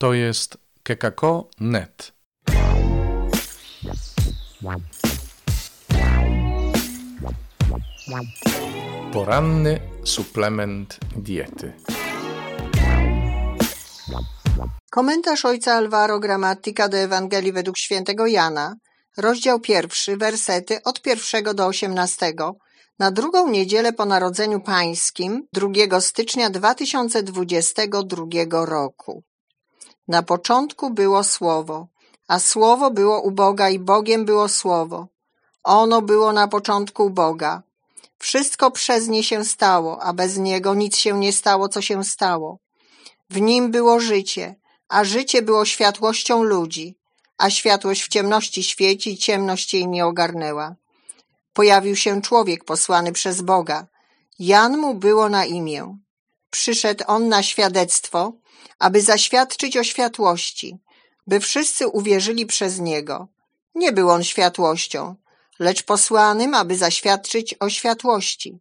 [0.00, 2.12] To jest kekako.net.
[9.12, 11.72] Poranny suplement diety.
[14.90, 18.74] Komentarz ojca Alvaro Gramatyka do Ewangelii według świętego Jana,
[19.16, 22.56] rozdział pierwszy, wersety od pierwszego do osiemnastego,
[22.98, 29.22] na drugą niedzielę po Narodzeniu Pańskim, 2 stycznia 2022 roku.
[30.10, 31.86] Na początku było Słowo,
[32.28, 35.08] a Słowo było u Boga i Bogiem było Słowo.
[35.64, 37.62] Ono było na początku u Boga.
[38.18, 42.58] Wszystko przez nie się stało, a bez niego nic się nie stało, co się stało.
[43.30, 44.54] W nim było życie,
[44.88, 46.96] a życie było światłością ludzi,
[47.38, 50.74] a światłość w ciemności świeci i ciemność jej nie ogarnęła.
[51.52, 53.86] Pojawił się człowiek posłany przez Boga.
[54.38, 55.98] Jan mu było na imię.
[56.50, 58.32] Przyszedł on na świadectwo,
[58.78, 60.78] aby zaświadczyć o światłości,
[61.26, 63.28] by wszyscy uwierzyli przez niego.
[63.74, 65.16] Nie był on światłością,
[65.58, 68.58] lecz posłanym, aby zaświadczyć o światłości.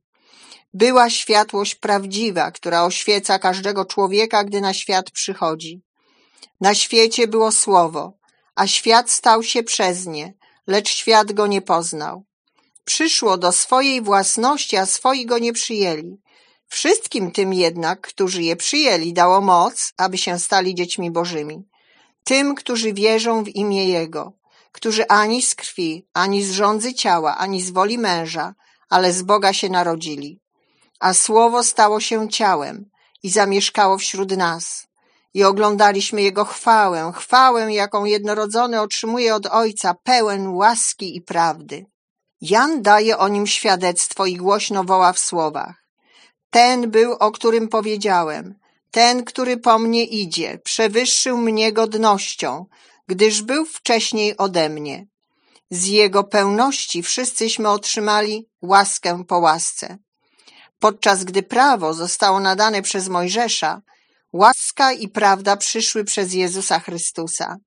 [0.74, 5.82] Była światłość prawdziwa, która oświeca każdego człowieka, gdy na świat przychodzi.
[6.62, 8.14] Na świecie było słowo,
[8.56, 10.34] a świat stał się przez nie,
[10.68, 12.24] lecz świat go nie poznał.
[12.86, 16.18] Przyszło do swojej własności, a swoi go nie przyjęli.
[16.70, 21.68] Wszystkim tym jednak, którzy je przyjęli, dało moc, aby się stali dziećmi bożymi.
[22.24, 24.34] Tym, którzy wierzą w imię Jego,
[24.72, 28.56] którzy ani z krwi, ani z rządzy ciała, ani z woli męża,
[28.90, 30.40] ale z Boga się narodzili.
[31.00, 32.90] A Słowo stało się ciałem
[33.24, 34.88] i zamieszkało wśród nas.
[35.34, 41.86] I oglądaliśmy Jego chwałę, chwałę, jaką jednorodzony otrzymuje od Ojca, pełen łaski i prawdy.
[42.42, 45.89] Jan daje o nim świadectwo i głośno woła w słowach.
[46.50, 48.56] Ten był, o którym powiedziałem,
[48.92, 52.66] ten, który po mnie idzie, przewyższył mnie godnością,
[53.08, 55.08] gdyż był wcześniej ode mnie.
[55.72, 59.98] Z jego pełności wszyscyśmy otrzymali łaskę po łasce.
[60.80, 63.82] Podczas gdy prawo zostało nadane przez Mojżesza,
[64.34, 67.58] łaska i prawda przyszły przez Jezusa Chrystusa.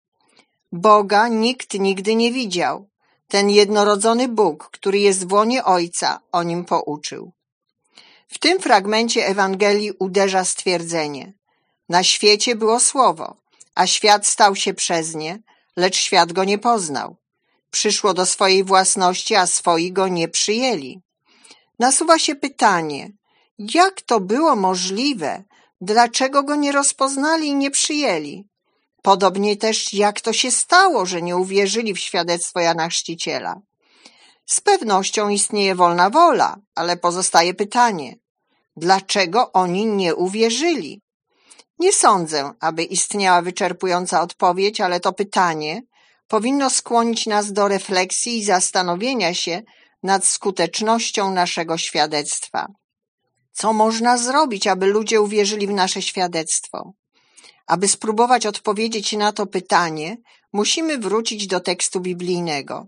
[0.73, 2.89] Boga nikt nigdy nie widział.
[3.29, 7.33] Ten jednorodzony Bóg, który jest w łonie Ojca, o nim pouczył.
[8.33, 11.33] W tym fragmencie Ewangelii uderza stwierdzenie.
[11.89, 13.37] Na świecie było słowo,
[13.75, 15.39] a świat stał się przez nie,
[15.77, 17.17] lecz świat go nie poznał.
[17.71, 21.01] Przyszło do swojej własności, a swoi go nie przyjęli.
[21.79, 23.13] Nasuwa się pytanie,
[23.59, 25.45] jak to było możliwe,
[25.81, 28.45] dlaczego go nie rozpoznali i nie przyjęli?
[29.03, 33.61] Podobnie też jak to się stało, że nie uwierzyli w świadectwo Jana Chrzciciela.
[34.47, 38.22] Z pewnością istnieje wolna wola, ale pozostaje pytanie,
[38.77, 41.01] dlaczego oni nie uwierzyli?
[41.79, 45.83] Nie sądzę, aby istniała wyczerpująca odpowiedź, ale to pytanie
[46.29, 49.63] powinno skłonić nas do refleksji i zastanowienia się
[50.03, 52.67] nad skutecznością naszego świadectwa.
[53.53, 56.93] Co można zrobić, aby ludzie uwierzyli w nasze świadectwo?
[57.67, 60.17] Aby spróbować odpowiedzieć na to pytanie,
[60.53, 62.87] musimy wrócić do tekstu biblijnego.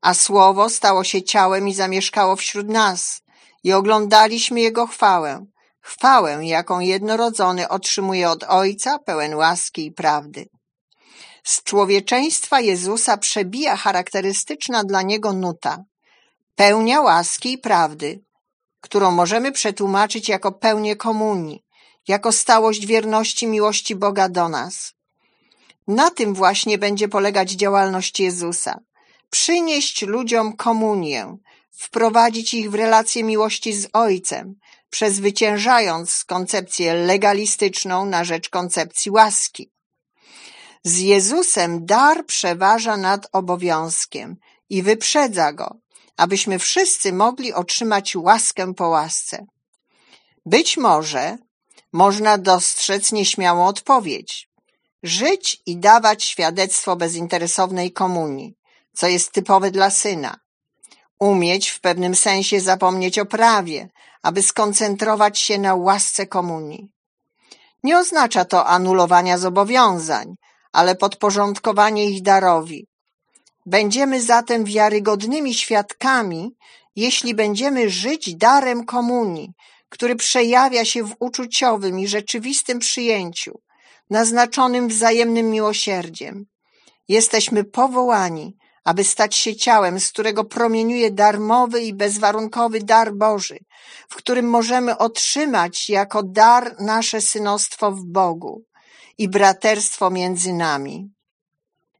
[0.00, 3.22] A słowo stało się ciałem i zamieszkało wśród nas,
[3.66, 5.46] i oglądaliśmy jego chwałę,
[5.80, 10.48] chwałę, jaką jednorodzony otrzymuje od Ojca, pełen łaski i prawdy.
[11.44, 15.84] Z człowieczeństwa Jezusa przebija charakterystyczna dla niego nuta,
[16.54, 18.20] pełnia łaski i prawdy,
[18.80, 21.62] którą możemy przetłumaczyć jako pełnię komunii,
[22.08, 24.92] jako stałość wierności miłości Boga do nas.
[25.88, 28.78] Na tym właśnie będzie polegać działalność Jezusa.
[29.30, 31.36] Przynieść ludziom komunię,
[31.76, 34.54] wprowadzić ich w relację miłości z Ojcem,
[34.90, 39.72] przezwyciężając koncepcję legalistyczną na rzecz koncepcji łaski.
[40.84, 44.36] Z Jezusem dar przeważa nad obowiązkiem
[44.70, 45.76] i wyprzedza go,
[46.16, 49.46] abyśmy wszyscy mogli otrzymać łaskę po łasce.
[50.46, 51.38] Być może
[51.92, 54.48] można dostrzec nieśmiałą odpowiedź.
[55.02, 58.54] Żyć i dawać świadectwo bezinteresownej komunii,
[58.94, 60.45] co jest typowe dla syna.
[61.18, 63.88] Umieć w pewnym sensie zapomnieć o prawie,
[64.22, 66.88] aby skoncentrować się na łasce komunii.
[67.82, 70.34] Nie oznacza to anulowania zobowiązań,
[70.72, 72.86] ale podporządkowanie ich darowi.
[73.66, 76.50] Będziemy zatem wiarygodnymi świadkami,
[76.96, 79.52] jeśli będziemy żyć darem komunii,
[79.88, 83.60] który przejawia się w uczuciowym i rzeczywistym przyjęciu,
[84.10, 86.46] naznaczonym wzajemnym miłosierdziem.
[87.08, 93.58] Jesteśmy powołani, aby stać się ciałem, z którego promieniuje darmowy i bezwarunkowy dar Boży,
[94.08, 98.62] w którym możemy otrzymać jako dar nasze synostwo w Bogu
[99.18, 101.10] i braterstwo między nami.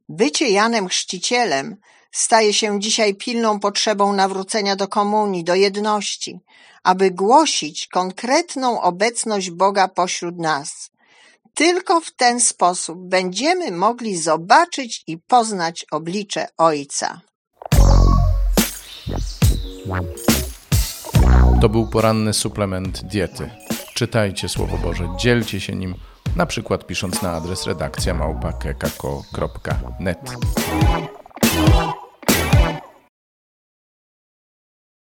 [0.09, 1.75] Bycie Janem Chrzcicielem
[2.11, 6.39] staje się dzisiaj pilną potrzebą nawrócenia do komunii, do jedności,
[6.83, 10.89] aby głosić konkretną obecność Boga pośród nas.
[11.57, 17.21] Tylko w ten sposób będziemy mogli zobaczyć i poznać oblicze Ojca.
[21.61, 23.49] To był poranny suplement diety.
[23.93, 25.95] Czytajcie Słowo Boże, dzielcie się nim,
[26.35, 30.19] na przykład pisząc na adres redakcja małpa.kekako.net.